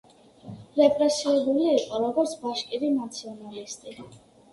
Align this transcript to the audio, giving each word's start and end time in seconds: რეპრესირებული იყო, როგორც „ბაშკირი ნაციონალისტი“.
რეპრესირებული 0.77 1.67
იყო, 1.73 1.99
როგორც 2.05 2.33
„ბაშკირი 2.45 2.89
ნაციონალისტი“. 2.95 3.95